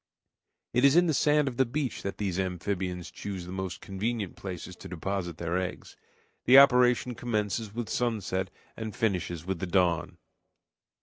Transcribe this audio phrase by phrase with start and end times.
[0.73, 4.35] It is in the sand of the beach that these amphibians choose the most convenient
[4.35, 5.95] places to deposit their eggs.
[6.45, 10.17] The operation commences with sunset and finishes with the dawn.